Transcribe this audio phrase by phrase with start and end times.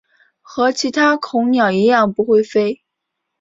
[0.41, 2.81] 和其他恐鸟一样不会飞。